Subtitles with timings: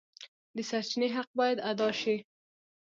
[0.55, 2.15] د سرچینې حق باید ادا شي.